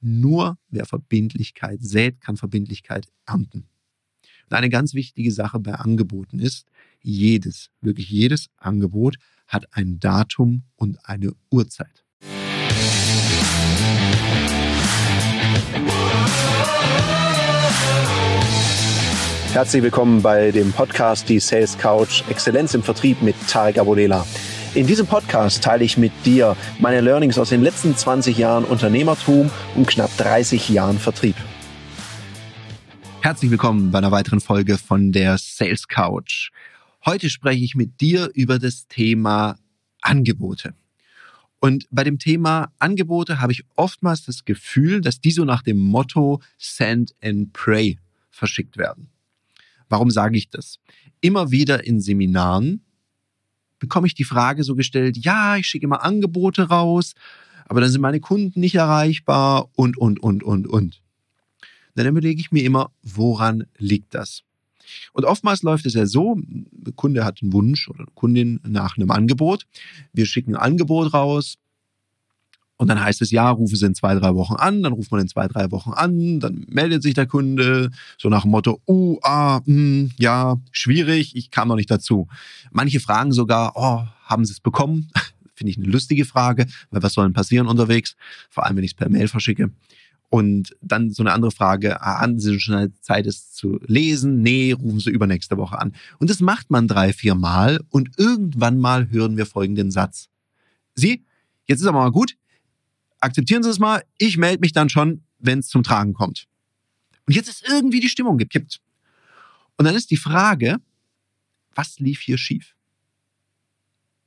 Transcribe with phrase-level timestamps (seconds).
[0.00, 3.66] Nur wer Verbindlichkeit sät, kann Verbindlichkeit ernten.
[4.48, 6.68] Und eine ganz wichtige Sache bei Angeboten ist,
[7.00, 12.04] jedes, wirklich jedes Angebot hat ein Datum und eine Uhrzeit.
[19.52, 24.26] Herzlich willkommen bei dem Podcast Die Sales Couch Exzellenz im Vertrieb mit Tarek Abodela.
[24.76, 29.50] In diesem Podcast teile ich mit dir meine Learnings aus den letzten 20 Jahren Unternehmertum
[29.74, 31.34] und knapp 30 Jahren Vertrieb.
[33.22, 36.50] Herzlich willkommen bei einer weiteren Folge von der Sales Couch.
[37.06, 39.56] Heute spreche ich mit dir über das Thema
[40.02, 40.74] Angebote.
[41.58, 45.78] Und bei dem Thema Angebote habe ich oftmals das Gefühl, dass die so nach dem
[45.78, 49.08] Motto Send and Pray verschickt werden.
[49.88, 50.80] Warum sage ich das?
[51.22, 52.82] Immer wieder in Seminaren
[53.78, 57.14] bekomme ich die Frage so gestellt, ja, ich schicke immer Angebote raus,
[57.66, 61.02] aber dann sind meine Kunden nicht erreichbar und, und, und, und, und.
[61.94, 64.42] Dann überlege ich mir immer, woran liegt das?
[65.12, 68.96] Und oftmals läuft es ja so, der Kunde hat einen Wunsch oder eine Kundin nach
[68.96, 69.66] einem Angebot.
[70.12, 71.56] Wir schicken ein Angebot raus,
[72.78, 75.20] und dann heißt es, ja, rufe sie in zwei, drei Wochen an, dann ruft man
[75.20, 79.18] in zwei, drei Wochen an, dann meldet sich der Kunde, so nach dem Motto, uh,
[79.22, 82.28] ah, mh, hm, ja, schwierig, ich kam noch nicht dazu.
[82.70, 85.10] Manche fragen sogar, oh, haben sie es bekommen?
[85.54, 88.14] Finde ich eine lustige Frage, weil was soll denn passieren unterwegs?
[88.50, 89.70] Vor allem, wenn ich es per Mail verschicke.
[90.28, 94.42] Und dann so eine andere Frage, ah, haben Sie schon Zeit, es zu lesen?
[94.42, 95.94] Nee, rufen Sie übernächste Woche an.
[96.18, 100.28] Und das macht man drei, vier Mal und irgendwann mal hören wir folgenden Satz.
[100.94, 101.24] Sie,
[101.66, 102.36] jetzt ist aber mal gut,
[103.26, 106.46] akzeptieren Sie es mal, ich melde mich dann schon, wenn es zum Tragen kommt.
[107.26, 108.80] Und jetzt ist irgendwie die Stimmung gekippt.
[109.76, 110.78] Und dann ist die Frage,
[111.74, 112.74] was lief hier schief?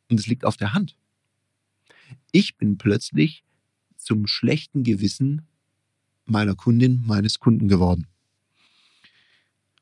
[0.09, 0.95] Und es liegt auf der Hand.
[2.31, 3.43] Ich bin plötzlich
[3.97, 5.47] zum schlechten Gewissen
[6.25, 8.07] meiner Kundin, meines Kunden geworden.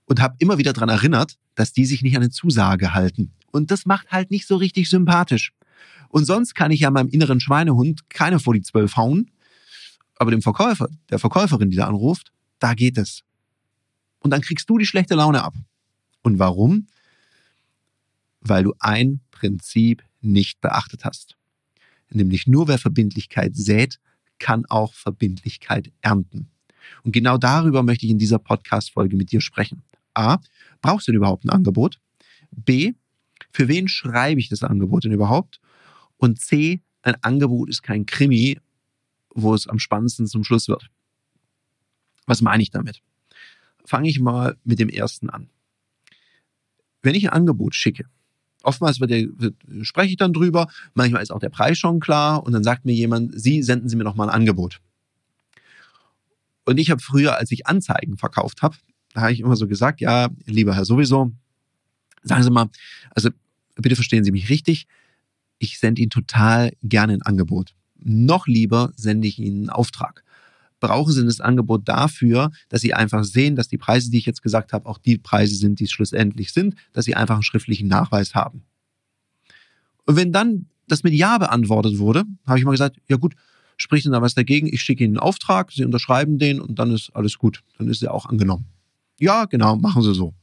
[0.06, 3.34] Und habe immer wieder daran erinnert, dass die sich nicht an eine Zusage halten.
[3.52, 5.52] Und das macht halt nicht so richtig sympathisch.
[6.10, 9.32] Und sonst kann ich ja meinem inneren Schweinehund keine vor die zwölf hauen.
[10.16, 13.24] Aber dem Verkäufer, der Verkäuferin, die da anruft, da geht es.
[14.20, 15.54] Und dann kriegst du die schlechte Laune ab.
[16.24, 16.88] Und warum?
[18.42, 21.38] Weil du ein Prinzip nicht beachtet hast.
[22.10, 24.00] Nämlich nur wer Verbindlichkeit sät,
[24.40, 26.50] kann auch Verbindlichkeit ernten.
[27.04, 29.84] Und genau darüber möchte ich in dieser Podcast-Folge mit dir sprechen.
[30.14, 30.38] A.
[30.82, 32.00] Brauchst du denn überhaupt ein Angebot?
[32.52, 32.94] B.
[33.52, 35.60] Für wen schreibe ich das Angebot denn überhaupt?
[36.18, 38.60] Und C, ein Angebot ist kein Krimi,
[39.34, 40.90] wo es am spannendsten zum Schluss wird.
[42.26, 43.02] Was meine ich damit?
[43.86, 45.50] Fange ich mal mit dem ersten an.
[47.02, 48.06] Wenn ich ein Angebot schicke,
[48.64, 52.44] oftmals wird der, wird, spreche ich dann drüber, manchmal ist auch der Preis schon klar
[52.44, 54.82] und dann sagt mir jemand, Sie senden Sie mir noch mal ein Angebot.
[56.66, 58.76] Und ich habe früher, als ich Anzeigen verkauft habe,
[59.14, 61.32] da habe ich immer so gesagt, ja, lieber Herr sowieso,
[62.28, 62.70] sagen Sie mal,
[63.12, 63.30] also
[63.76, 64.88] bitte verstehen Sie mich richtig,
[65.60, 67.74] ich sende Ihnen total gerne ein Angebot.
[68.00, 70.24] Noch lieber sende ich Ihnen einen Auftrag.
[70.80, 74.44] Brauchen Sie das Angebot dafür, dass Sie einfach sehen, dass die Preise, die ich jetzt
[74.44, 77.88] gesagt habe, auch die Preise sind, die es schlussendlich sind, dass Sie einfach einen schriftlichen
[77.88, 78.62] Nachweis haben.
[80.06, 83.36] Und wenn dann das mit Ja beantwortet wurde, habe ich mal gesagt, ja gut,
[83.76, 84.68] spricht denn da was dagegen?
[84.68, 87.64] Ich schicke Ihnen einen Auftrag, Sie unterschreiben den und dann ist alles gut.
[87.78, 88.66] Dann ist er auch angenommen.
[89.20, 90.34] Ja, genau, machen Sie so.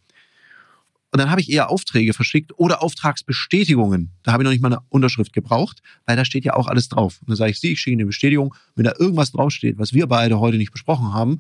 [1.15, 4.11] Und dann habe ich eher Aufträge verschickt oder Auftragsbestätigungen.
[4.25, 6.89] Da habe ich noch nicht mal eine Unterschrift gebraucht, weil da steht ja auch alles
[6.89, 7.21] drauf.
[7.21, 8.53] Und dann sage ich, Sie, ich schicke eine Bestätigung.
[8.75, 11.39] Wenn da irgendwas draufsteht, was wir beide heute nicht besprochen haben,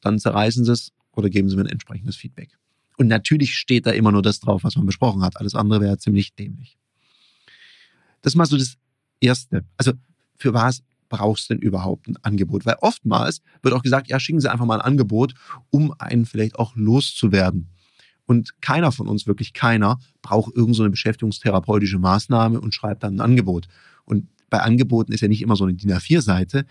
[0.00, 2.58] dann zerreißen Sie es oder geben Sie mir ein entsprechendes Feedback.
[2.98, 5.36] Und natürlich steht da immer nur das drauf, was man besprochen hat.
[5.36, 6.76] Alles andere wäre ziemlich dämlich.
[8.22, 8.78] Das ist mal so das
[9.20, 9.64] Erste.
[9.76, 9.92] Also
[10.38, 12.66] für was brauchst du denn überhaupt ein Angebot?
[12.66, 15.34] Weil oftmals wird auch gesagt, ja, schicken Sie einfach mal ein Angebot,
[15.70, 17.68] um einen vielleicht auch loszuwerden.
[18.26, 23.20] Und keiner von uns, wirklich keiner, braucht irgendeine so beschäftigungstherapeutische Maßnahme und schreibt dann ein
[23.20, 23.68] Angebot.
[24.04, 26.64] Und bei Angeboten ist ja nicht immer so eine DIN A4-Seite.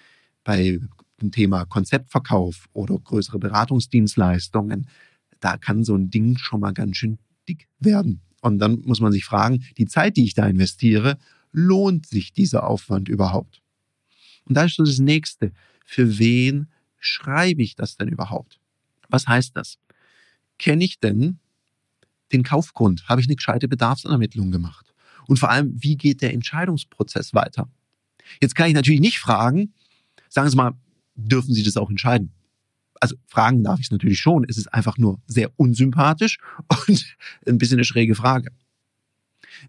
[0.43, 0.79] Bei
[1.21, 4.87] dem Thema Konzeptverkauf oder größere Beratungsdienstleistungen,
[5.39, 8.21] da kann so ein Ding schon mal ganz schön dick werden.
[8.41, 11.17] Und dann muss man sich fragen, die Zeit, die ich da investiere,
[11.51, 13.61] lohnt sich dieser Aufwand überhaupt?
[14.45, 15.53] Und da ist so das nächste.
[15.85, 16.67] Für wen
[16.99, 18.59] schreibe ich das denn überhaupt?
[19.09, 19.77] Was heißt das?
[20.57, 21.39] Kenne ich denn
[22.33, 23.07] den Kaufgrund?
[23.07, 24.93] Habe ich eine gescheite Bedarfsermittlung gemacht?
[25.27, 27.69] Und vor allem, wie geht der Entscheidungsprozess weiter?
[28.41, 29.73] Jetzt kann ich natürlich nicht fragen,
[30.29, 30.73] sagen Sie mal,
[31.15, 32.31] dürfen Sie das auch entscheiden?
[32.99, 34.45] Also fragen darf ich es natürlich schon.
[34.47, 36.39] Es ist einfach nur sehr unsympathisch
[36.87, 37.15] und
[37.47, 38.51] ein bisschen eine schräge Frage.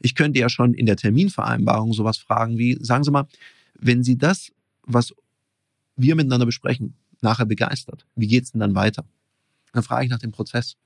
[0.00, 3.26] Ich könnte ja schon in der Terminvereinbarung sowas fragen wie, sagen Sie mal,
[3.78, 4.50] wenn Sie das,
[4.82, 5.12] was
[5.96, 8.06] wir miteinander besprechen, nachher begeistert.
[8.14, 9.05] Wie geht's denn dann weiter?
[9.72, 10.76] Dann frage ich nach dem Prozess.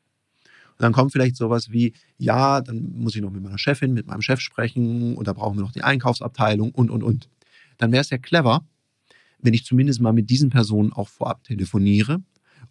[0.79, 4.23] Dann kommt vielleicht sowas wie, ja, dann muss ich noch mit meiner Chefin, mit meinem
[4.23, 7.29] Chef sprechen und da brauchen wir noch die Einkaufsabteilung und, und, und.
[7.79, 8.65] Dann wäre es ja clever,
[9.41, 12.23] wenn ich zumindest mal mit diesen Personen auch vorab telefoniere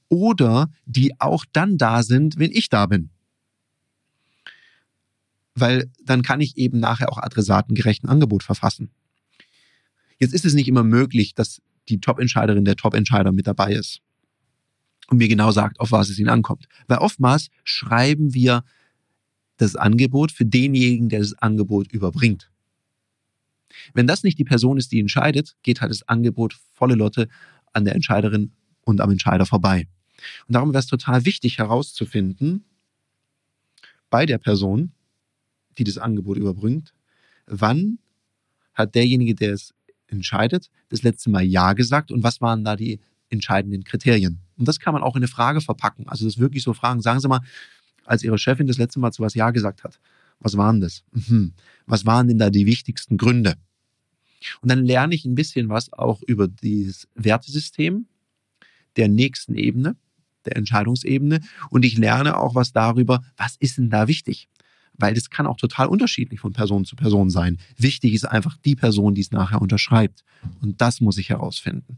[0.10, 3.10] oder die auch dann da sind, wenn ich da bin.
[5.54, 8.90] Weil dann kann ich eben nachher auch adressatengerechten Angebot verfassen.
[10.18, 14.02] Jetzt ist es nicht immer möglich, dass die Top-Entscheiderin der Top-Entscheider mit dabei ist
[15.10, 16.68] und mir genau sagt, auf was es ihnen ankommt.
[16.88, 18.64] Weil oftmals schreiben wir
[19.58, 22.52] das Angebot für denjenigen, der das Angebot überbringt.
[23.94, 27.28] Wenn das nicht die Person ist, die entscheidet, geht halt das Angebot volle Lotte
[27.74, 28.52] an der Entscheiderin
[28.82, 29.88] und am Entscheider vorbei.
[30.48, 32.64] Und darum wäre es total wichtig herauszufinden,
[34.10, 34.92] bei der Person,
[35.78, 36.94] die das Angebot überbringt,
[37.46, 38.00] wann
[38.74, 39.74] hat derjenige, der es
[40.08, 43.00] entscheidet, das letzte Mal Ja gesagt und was waren da die
[43.30, 44.40] entscheidenden Kriterien?
[44.58, 46.08] Und das kann man auch in eine Frage verpacken.
[46.08, 47.02] Also das wirklich so fragen.
[47.02, 47.42] Sagen Sie mal,
[48.06, 50.00] als Ihre Chefin das letzte Mal zu was Ja gesagt hat,
[50.40, 51.04] was waren das?
[51.12, 51.54] Mhm.
[51.86, 53.56] Was waren denn da die wichtigsten Gründe?
[54.62, 58.06] Und dann lerne ich ein bisschen was auch über dieses Wertesystem
[58.96, 59.96] der nächsten Ebene,
[60.46, 61.42] der Entscheidungsebene.
[61.70, 64.48] Und ich lerne auch was darüber, was ist denn da wichtig?
[64.94, 67.60] Weil das kann auch total unterschiedlich von Person zu Person sein.
[67.78, 70.24] Wichtig ist einfach die Person, die es nachher unterschreibt.
[70.62, 71.98] Und das muss ich herausfinden.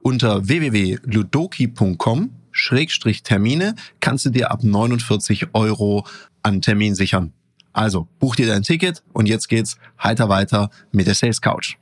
[0.00, 2.30] Unter www.ludoki.com
[3.22, 6.06] Termine kannst du dir ab 49 Euro
[6.42, 7.32] an Termin sichern.
[7.72, 11.76] Also buch dir dein Ticket und jetzt geht's heiter weiter mit der Sales Couch.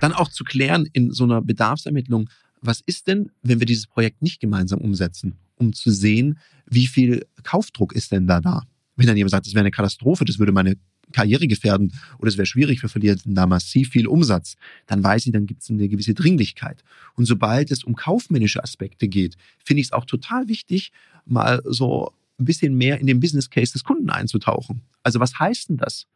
[0.00, 2.30] Dann auch zu klären in so einer Bedarfsermittlung,
[2.60, 7.26] was ist denn, wenn wir dieses Projekt nicht gemeinsam umsetzen, um zu sehen, wie viel
[7.42, 8.62] Kaufdruck ist denn da da?
[8.96, 10.76] Wenn dann jemand sagt, das wäre eine Katastrophe, das würde meine
[11.12, 14.56] Karriere gefährden oder es wäre schwierig, wir verlieren da massiv viel Umsatz,
[14.86, 16.82] dann weiß ich, dann gibt es eine gewisse Dringlichkeit.
[17.14, 20.92] Und sobald es um kaufmännische Aspekte geht, finde ich es auch total wichtig,
[21.24, 24.82] mal so ein bisschen mehr in den Business Case des Kunden einzutauchen.
[25.02, 26.06] Also was heißt denn das?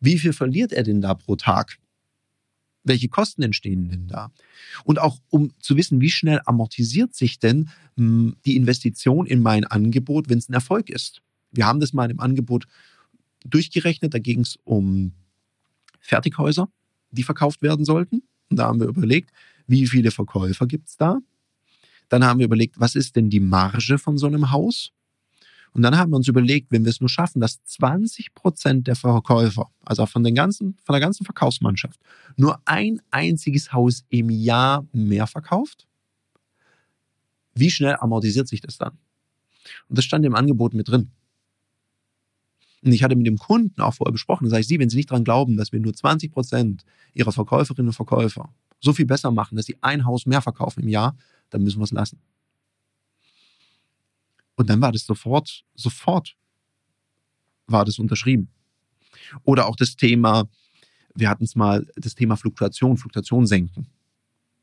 [0.00, 1.78] Wie viel verliert er denn da pro Tag?
[2.82, 4.32] Welche Kosten entstehen denn da?
[4.84, 9.40] Und auch um zu wissen, wie schnell amortisiert sich denn mh, hm, die Investition in
[9.40, 11.20] mein Angebot, wenn es ein Erfolg ist.
[11.52, 12.66] Wir haben das mal im Angebot
[13.44, 14.14] durchgerechnet.
[14.14, 15.12] Da ging es um
[16.00, 16.68] Fertighäuser,
[17.10, 18.22] die verkauft werden sollten.
[18.48, 19.30] Und da haben wir überlegt,
[19.66, 21.18] wie viele Verkäufer gibt es da?
[22.08, 24.90] Dann haben wir überlegt, was ist denn die Marge von so einem Haus?
[25.72, 28.96] Und dann haben wir uns überlegt, wenn wir es nur schaffen, dass 20 Prozent der
[28.96, 32.00] Verkäufer, also von, den ganzen, von der ganzen Verkaufsmannschaft,
[32.36, 35.86] nur ein einziges Haus im Jahr mehr verkauft,
[37.54, 38.98] wie schnell amortisiert sich das dann?
[39.88, 41.12] Und das stand im Angebot mit drin.
[42.82, 45.10] Und ich hatte mit dem Kunden auch vorher besprochen, sage ich, Sie, wenn Sie nicht
[45.10, 48.50] daran glauben, dass wir nur 20 Prozent Ihrer Verkäuferinnen und Verkäufer
[48.80, 51.16] so viel besser machen, dass sie ein Haus mehr verkaufen im Jahr,
[51.50, 52.18] dann müssen wir es lassen.
[54.56, 56.36] Und dann war das sofort, sofort
[57.66, 58.48] war das unterschrieben.
[59.44, 60.48] Oder auch das Thema,
[61.14, 63.86] wir hatten es mal, das Thema Fluktuation, Fluktuation senken.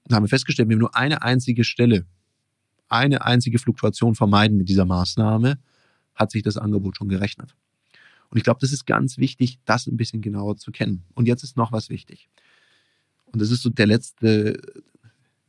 [0.06, 2.06] Da haben wir festgestellt, wenn wir nur eine einzige Stelle,
[2.90, 5.60] eine einzige Fluktuation vermeiden mit dieser Maßnahme,
[6.16, 7.56] hat sich das Angebot schon gerechnet.
[8.30, 11.04] Und ich glaube, das ist ganz wichtig, das ein bisschen genauer zu kennen.
[11.14, 12.30] Und jetzt ist noch was wichtig.
[13.26, 14.60] Und das ist so der letzte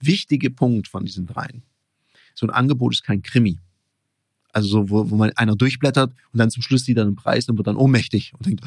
[0.01, 1.63] wichtige Punkt von diesen dreien.
[2.35, 3.59] So ein Angebot ist kein Krimi.
[4.53, 7.49] Also so, wo, wo man einer durchblättert und dann zum Schluss sieht er einen Preis
[7.49, 8.65] und wird dann ohnmächtig und denkt,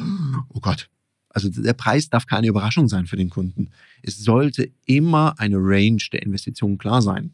[0.49, 0.89] oh Gott.
[1.29, 3.69] Also der Preis darf keine Überraschung sein für den Kunden.
[4.01, 7.33] Es sollte immer eine Range der Investitionen klar sein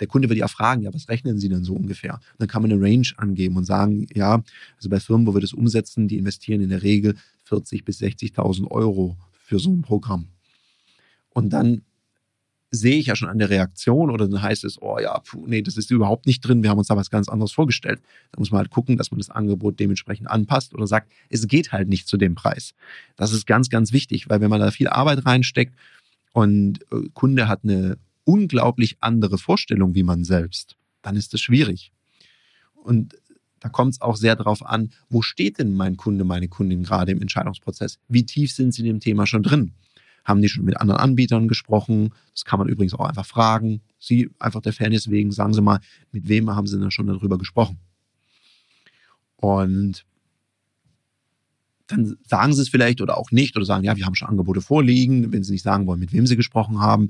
[0.00, 2.14] der Kunde wird ja fragen, ja, was rechnen Sie denn so ungefähr?
[2.14, 4.42] Und dann kann man eine Range angeben und sagen, ja,
[4.76, 7.16] also bei Firmen, wo wir das umsetzen, die investieren in der Regel
[7.48, 10.28] 40.000 bis 60.000 Euro für so ein Programm.
[11.30, 11.82] Und dann
[12.70, 15.62] sehe ich ja schon an der Reaktion oder dann heißt es, oh ja, puh, nee,
[15.62, 18.00] das ist überhaupt nicht drin, wir haben uns da was ganz anderes vorgestellt.
[18.32, 21.72] Da muss man halt gucken, dass man das Angebot dementsprechend anpasst oder sagt, es geht
[21.72, 22.74] halt nicht zu dem Preis.
[23.16, 25.74] Das ist ganz, ganz wichtig, weil wenn man da viel Arbeit reinsteckt
[26.32, 27.96] und äh, Kunde hat eine
[28.28, 31.92] unglaublich andere Vorstellung wie man selbst, dann ist es schwierig.
[32.74, 33.16] Und
[33.58, 37.10] da kommt es auch sehr darauf an, wo steht denn mein Kunde, meine Kundin gerade
[37.10, 37.98] im Entscheidungsprozess?
[38.06, 39.72] Wie tief sind sie in dem Thema schon drin?
[40.26, 42.12] Haben die schon mit anderen Anbietern gesprochen?
[42.34, 43.80] Das kann man übrigens auch einfach fragen.
[43.98, 45.80] Sie einfach der Fairness wegen, sagen Sie mal,
[46.12, 47.78] mit wem haben Sie denn schon darüber gesprochen?
[49.36, 50.04] Und
[51.86, 54.60] dann sagen Sie es vielleicht oder auch nicht oder sagen, ja, wir haben schon Angebote
[54.60, 57.08] vorliegen, wenn Sie nicht sagen wollen, mit wem Sie gesprochen haben.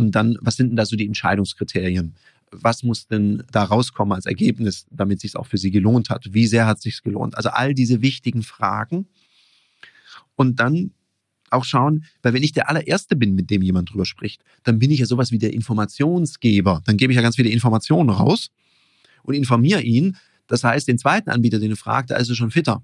[0.00, 2.14] Und dann, was sind denn da so die Entscheidungskriterien?
[2.50, 6.32] Was muss denn da rauskommen als Ergebnis, damit es sich auch für Sie gelohnt hat?
[6.32, 7.36] Wie sehr hat es sich gelohnt?
[7.36, 9.06] Also all diese wichtigen Fragen.
[10.36, 10.92] Und dann
[11.50, 14.90] auch schauen, weil wenn ich der allererste bin, mit dem jemand drüber spricht, dann bin
[14.90, 16.82] ich ja sowas wie der Informationsgeber.
[16.86, 18.50] Dann gebe ich ja ganz viele Informationen raus
[19.22, 20.16] und informiere ihn.
[20.46, 22.82] Das heißt, den zweiten Anbieter, den er fragt, da ist er schon fitter.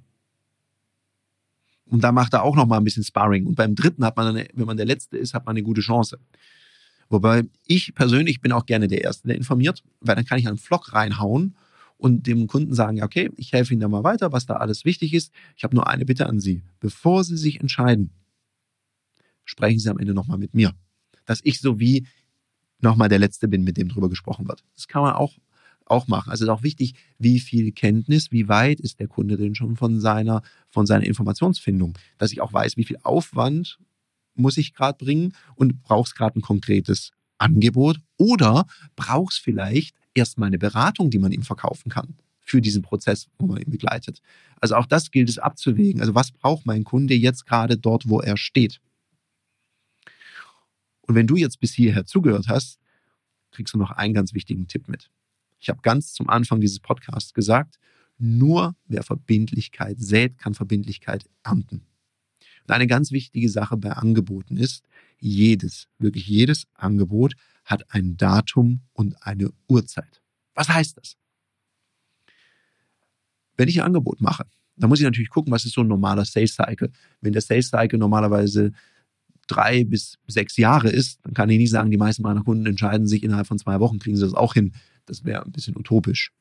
[1.86, 3.46] Und da macht er auch noch mal ein bisschen Sparring.
[3.46, 5.80] Und beim dritten hat man, dann, wenn man der Letzte ist, hat man eine gute
[5.80, 6.18] Chance.
[7.08, 10.58] Wobei ich persönlich bin auch gerne der Erste, der informiert, weil dann kann ich einen
[10.58, 11.56] Vlog reinhauen
[11.98, 15.14] und dem Kunden sagen, okay, ich helfe Ihnen da mal weiter, was da alles wichtig
[15.14, 15.32] ist.
[15.56, 16.62] Ich habe nur eine Bitte an Sie.
[16.80, 18.10] Bevor Sie sich entscheiden,
[19.44, 20.72] sprechen Sie am Ende nochmal mit mir.
[21.24, 22.06] Dass ich so wie
[22.80, 24.62] nochmal der Letzte bin, mit dem drüber gesprochen wird.
[24.74, 25.32] Das kann man auch,
[25.86, 26.30] auch machen.
[26.30, 29.76] Also es ist auch wichtig, wie viel Kenntnis, wie weit ist der Kunde denn schon
[29.76, 31.96] von seiner, von seiner Informationsfindung.
[32.18, 33.78] Dass ich auch weiß, wie viel Aufwand
[34.38, 40.58] muss ich gerade bringen und brauchst gerade ein konkretes Angebot oder brauchst vielleicht erstmal eine
[40.58, 44.22] Beratung, die man ihm verkaufen kann für diesen Prozess, wo man ihn begleitet.
[44.60, 46.00] Also auch das gilt es abzuwägen.
[46.00, 48.80] Also was braucht mein Kunde jetzt gerade dort, wo er steht?
[51.02, 52.78] Und wenn du jetzt bis hierher zugehört hast,
[53.50, 55.10] kriegst du noch einen ganz wichtigen Tipp mit.
[55.58, 57.78] Ich habe ganz zum Anfang dieses Podcasts gesagt,
[58.18, 61.82] nur wer Verbindlichkeit sät, kann Verbindlichkeit ernten.
[62.66, 64.84] Und eine ganz wichtige Sache bei Angeboten ist,
[65.18, 70.20] jedes, wirklich jedes Angebot hat ein Datum und eine Uhrzeit.
[70.54, 71.16] Was heißt das?
[73.56, 74.44] Wenn ich ein Angebot mache,
[74.76, 76.90] dann muss ich natürlich gucken, was ist so ein normaler Sales Cycle.
[77.20, 78.72] Wenn der Sales Cycle normalerweise
[79.46, 83.06] drei bis sechs Jahre ist, dann kann ich nicht sagen, die meisten meiner Kunden entscheiden
[83.06, 84.72] sich innerhalb von zwei Wochen, kriegen sie das auch hin.
[85.06, 86.32] Das wäre ein bisschen utopisch.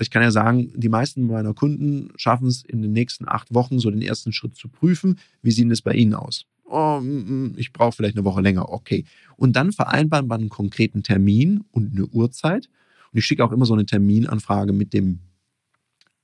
[0.00, 3.78] Ich kann ja sagen, die meisten meiner Kunden schaffen es in den nächsten acht Wochen,
[3.78, 5.18] so den ersten Schritt zu prüfen.
[5.42, 6.46] Wie sieht es bei Ihnen aus?
[6.64, 8.70] Oh, mm, mm, ich brauche vielleicht eine Woche länger.
[8.70, 9.04] Okay.
[9.36, 12.68] Und dann vereinbaren wir einen konkreten Termin und eine Uhrzeit.
[13.12, 15.20] Und ich schicke auch immer so eine Terminanfrage mit dem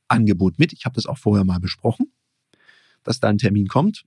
[0.09, 0.73] Angebot mit.
[0.73, 2.11] Ich habe das auch vorher mal besprochen,
[3.05, 4.07] dass da ein Termin kommt.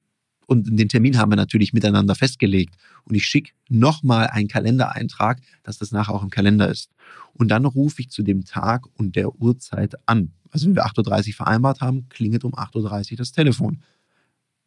[0.51, 2.75] Und den Termin haben wir natürlich miteinander festgelegt.
[3.05, 6.91] Und ich schicke nochmal einen Kalendereintrag, dass das nachher auch im Kalender ist.
[7.33, 10.33] Und dann rufe ich zu dem Tag und der Uhrzeit an.
[10.49, 13.81] Also wenn wir 8.30 Uhr vereinbart haben, klingelt um 8.30 Uhr das Telefon.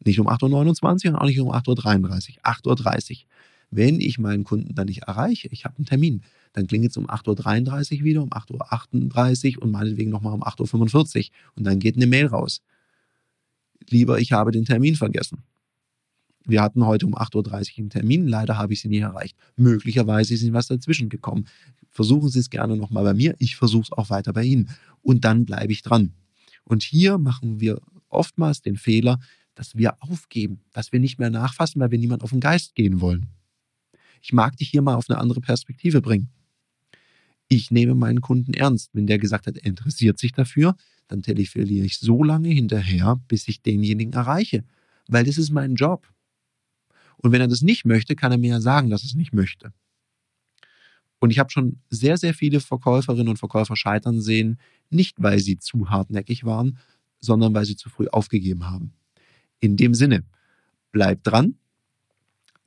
[0.03, 2.43] Nicht um 8.29 Uhr und auch nicht um 8.33 Uhr.
[2.43, 3.17] 8.30 Uhr.
[3.69, 6.23] Wenn ich meinen Kunden dann nicht erreiche, ich habe einen Termin,
[6.53, 11.17] dann klingelt es um 8.33 Uhr wieder, um 8.38 Uhr und meinetwegen nochmal um 8.45
[11.17, 11.31] Uhr.
[11.57, 12.63] Und dann geht eine Mail raus.
[13.87, 15.43] Lieber, ich habe den Termin vergessen.
[16.47, 19.35] Wir hatten heute um 8.30 Uhr einen Termin, leider habe ich Sie nie erreicht.
[19.55, 21.47] Möglicherweise ist Ihnen was dazwischen gekommen.
[21.89, 24.69] Versuchen Sie es gerne nochmal bei mir, ich versuche es auch weiter bei Ihnen.
[25.01, 26.13] Und dann bleibe ich dran.
[26.63, 29.19] Und hier machen wir oftmals den Fehler,
[29.55, 33.01] dass wir aufgeben, dass wir nicht mehr nachfassen, weil wir niemand auf den Geist gehen
[33.01, 33.27] wollen.
[34.21, 36.29] Ich mag dich hier mal auf eine andere Perspektive bringen.
[37.47, 38.89] Ich nehme meinen Kunden ernst.
[38.93, 40.75] Wenn der gesagt hat, er interessiert sich dafür,
[41.07, 44.63] dann telefoniere ich so lange hinterher, bis ich denjenigen erreiche.
[45.07, 46.07] Weil das ist mein Job.
[47.25, 49.33] Und wenn er das nicht möchte, kann er mir ja sagen, dass er es nicht
[49.33, 49.73] möchte.
[51.17, 54.59] Und ich habe schon sehr, sehr viele Verkäuferinnen und Verkäufer scheitern sehen,
[54.91, 56.77] nicht weil sie zu hartnäckig waren,
[57.19, 58.93] sondern weil sie zu früh aufgegeben haben.
[59.59, 60.23] In dem Sinne,
[60.91, 61.55] bleib dran,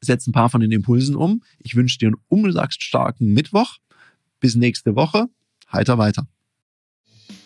[0.00, 1.44] setz ein paar von den Impulsen um.
[1.60, 3.76] Ich wünsche dir einen umsagst starken Mittwoch.
[4.40, 5.28] Bis nächste Woche.
[5.70, 6.26] Heiter weiter.